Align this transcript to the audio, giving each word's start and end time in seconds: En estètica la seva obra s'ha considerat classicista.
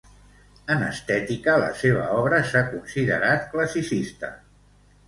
En 0.75 0.85
estètica 0.85 1.55
la 1.65 1.69
seva 1.83 2.09
obra 2.23 2.41
s'ha 2.53 2.65
considerat 2.73 3.47
classicista. 3.55 4.35